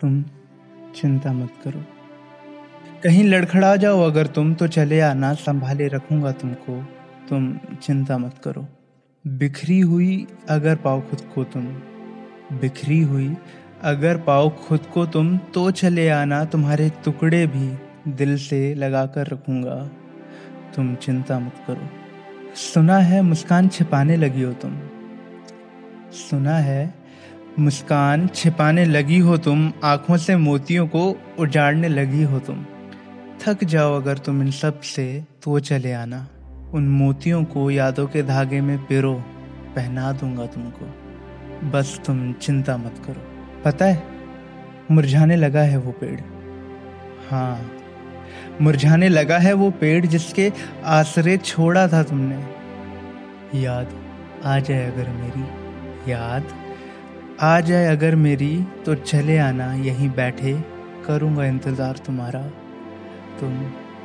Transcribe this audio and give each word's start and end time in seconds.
तुम 0.00 0.24
चिंता 0.94 1.32
मत 1.32 1.50
करो। 1.64 1.84
कहीं 3.04 3.24
लड़खड़ा 3.24 3.76
जाओ 3.76 4.00
अगर 4.00 4.26
तुम 4.26 4.54
तो 4.54 4.66
चले 4.66 5.00
आना, 5.00 5.34
संभाले 5.34 5.88
रखूँगा 5.88 6.32
तुमको। 6.32 6.84
तुम 7.28 7.58
चिंता 7.82 8.18
मत 8.18 8.34
करो। 8.44 8.68
बिखरी 9.26 9.80
हुई 9.80 10.26
अगर 10.48 10.76
पाओ 10.76 11.00
खुद 11.00 11.20
को 11.20 11.44
तुम, 11.44 11.66
बिखरी 12.52 13.00
हुई 13.00 13.36
अगर 13.82 14.18
पाओ 14.18 14.50
खुद 14.50 14.80
को 14.80 15.06
तुम 15.06 15.38
तो 15.38 15.70
चले 15.70 16.08
आना, 16.08 16.44
तुम्हारे 16.44 16.92
टुकड़े 17.04 17.46
भी 17.46 17.78
दिल 18.10 18.38
से 18.38 18.74
लगा 18.74 19.06
कर 19.06 19.26
रखूँगा। 19.26 19.90
तुम 20.76 20.94
चिंता 20.94 21.38
मत 21.38 21.54
करो। 21.66 21.88
सुना 22.54 22.98
है 22.98 23.22
मुस्कान 23.22 23.68
छिपाने 23.68 24.16
लगी 24.16 24.42
हो 24.42 24.52
तुम। 24.52 24.80
सुना 26.12 26.56
है 26.56 26.94
मुस्कान 27.58 28.28
छिपाने 28.28 28.84
लगी 28.84 29.18
हो 29.18 29.36
तुम, 29.36 29.72
आँखों 29.84 30.16
से 30.16 30.36
मोतियों 30.36 30.86
को 30.86 31.18
उजाड़ने 31.38 31.88
लगी 31.88 32.22
हो 32.22 32.38
तुम। 32.38 32.66
थक 33.46 33.64
जाओ 33.64 33.96
अगर 33.96 34.18
तुम 34.18 34.42
इन 34.42 34.50
सबसे 34.50 35.24
तो 35.42 35.58
चले 35.58 35.92
आना। 35.92 36.28
उन 36.72 36.88
मोतियों 36.88 37.44
को 37.44 37.70
यादों 37.70 38.06
के 38.06 38.22
धागे 38.22 38.60
में 38.60 38.78
पिरो, 38.78 39.14
पहना 39.76 40.12
दूँगा 40.12 40.46
तुमको। 40.46 40.94
बस 41.70 42.00
तुम 42.06 42.32
चिंता 42.32 42.76
मत 42.76 43.02
करो। 43.06 43.22
पता 43.64 43.84
है, 43.84 44.02
मुरझाने 44.90 45.36
लगा 45.36 45.60
है 45.60 45.76
वो 45.76 45.92
पेड़। 45.92 46.20
हाँ 47.30 47.72
मुरझाने 48.60 49.08
लगा 49.08 49.38
है 49.38 49.52
वो 49.52 49.70
पेड़ 49.70 50.06
जिसके 50.06 50.52
आसरे 50.84 51.36
छोड़ा 51.36 51.88
था 51.88 52.02
तुमने। 52.02 52.44
याद 53.60 53.88
आ 54.44 54.58
जाए 54.58 54.92
अगर 54.92 55.08
मेरी 55.08 55.42
याद। 56.12 56.44
आ 57.42 57.60
जाए 57.60 57.84
अगर 57.86 58.14
मेरी 58.14 58.66
तो 58.86 58.94
चले 58.94 59.36
आना, 59.38 59.72
यहीं 59.74 60.08
बैठे, 60.10 60.52
करूँगा 61.06 61.44
इंतज़ार 61.44 61.96
तुम्हारा। 61.96 62.40
तुम 63.40 63.52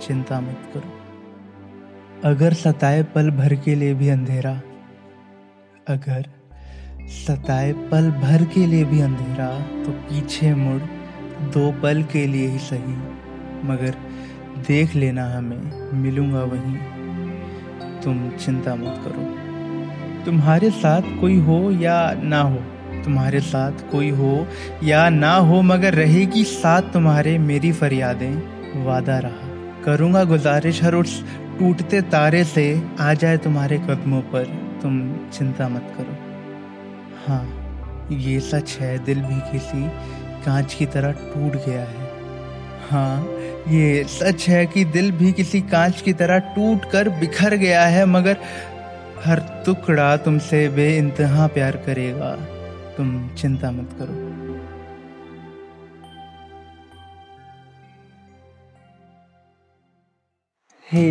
चिंता 0.00 0.40
मत 0.40 0.68
करो। 0.74 2.30
अगर 2.30 2.52
सताए 2.52 3.02
पल 3.02 3.30
भर 3.30 3.54
के 3.54 3.74
लिए 3.74 3.94
भी 3.94 4.08
अंधेरा, 4.08 4.52
अगर 5.88 6.26
सताए 7.08 7.72
पल 7.72 8.10
भर 8.10 8.44
के 8.44 8.66
लिए 8.66 8.84
भी 8.84 9.00
अंधेरा 9.00 9.48
तो 9.84 9.92
पीछे 10.02 10.54
मुड़ 10.54 10.80
दो 11.48 11.70
पल 11.72 12.02
के 12.02 12.26
लिए 12.26 12.48
ही 12.48 12.58
सही। 12.58 12.96
मगर 13.68 13.96
देख 14.66 14.94
लेना 14.96 15.26
हमें, 15.36 15.92
मिलूँगा 15.94 16.42
वहीं। 16.44 16.76
तुम 18.00 18.28
चिंता 18.36 18.74
मत 18.74 19.00
करो। 19.04 20.24
तुम्हारे 20.24 20.70
साथ 20.70 21.02
कोई 21.20 21.38
हो 21.40 21.60
या 21.80 21.98
ना 22.14 22.40
हो 22.40 22.62
तुम्हारे 23.04 23.40
साथ 23.40 23.90
कोई 23.90 24.10
हो 24.10 24.46
या 24.84 25.08
ना 25.08 25.34
हो, 25.34 25.62
मगर 25.62 25.94
रहेगी 25.94 26.44
साथ 26.44 26.82
तुम्हारे 26.82 27.38
मेरी 27.38 27.72
फरियादें। 27.72 28.84
वादा 28.84 29.18
रहा। 29.18 29.48
करूँगा 29.84 30.24
गुजारिश 30.24 30.82
हर 30.82 30.94
उस 30.94 31.24
टूटते 31.58 32.00
तारे 32.00 32.44
से, 32.44 32.82
आ 33.00 33.14
जाए 33.14 33.36
तुम्हारे 33.36 33.78
कदमों 33.78 34.20
पर। 34.20 34.44
तुम 34.82 35.16
चिंता 35.32 35.68
मत 35.68 35.94
करो। 35.98 36.16
हाँ 37.26 37.58
ये 38.12 38.40
सच 38.40 38.78
है, 38.80 39.04
दिल 39.04 39.20
भी 39.20 39.52
किसी 39.52 39.88
कांच 40.44 40.74
की 40.74 40.86
तरह 40.86 41.12
टूट 41.12 41.52
गया 41.66 41.80
है। 41.80 42.10
हाँ 42.90 43.26
ये 43.68 44.04
सच 44.04 44.48
है 44.48 44.66
कि 44.66 44.84
दिल 44.84 45.12
भी 45.12 45.32
किसी 45.32 45.60
कांच 45.60 46.00
की 46.00 46.12
तरह 46.12 46.38
टूट 46.38 46.90
कर 46.90 47.08
बिखर 47.08 47.54
गया 47.54 47.84
है, 47.86 48.06
मगर 48.06 48.36
हर 49.24 49.62
टुकड़ा 49.66 50.16
तुमसे 50.16 50.68
बे 50.68 50.98
इंतहा 50.98 51.46
प्यार 51.46 51.76
करेगा। 51.76 52.36
तुम 52.96 53.08
चिंता 53.36 53.70
मत 53.70 53.96
करो। 53.98 54.14
Hey 60.86 61.04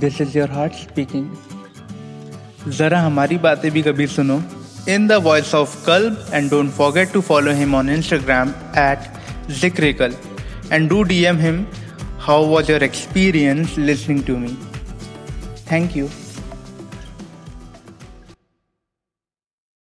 this 0.00 0.20
is 0.20 0.36
your 0.38 0.50
heart 0.50 0.72
speaking 0.74 2.72
जरा 2.78 3.00
हमारी 3.00 3.38
बातें 3.38 3.70
भी 3.72 3.82
कभी 3.82 4.06
सुनो। 4.06 4.42
In 4.88 5.06
the 5.08 5.12
voice 5.24 5.54
of 5.54 5.84
Qalb 5.86 6.26
and 6.32 6.50
don't 6.50 6.70
forget 6.72 7.12
to 7.12 7.20
follow 7.28 7.52
him 7.54 7.74
on 7.74 7.90
Instagram 7.90 8.48
at 8.78 8.98
जिक्रिकल 9.60 10.14
and 10.72 10.88
do 10.88 11.02
D 11.12 11.22
M 11.24 11.38
him 11.40 11.64
how 12.26 12.44
was 12.46 12.70
your 12.72 12.82
experience 12.82 13.78
listening 13.78 14.22
to 14.26 14.36
me 14.36 14.56
thank 15.70 15.96
you 15.96 16.08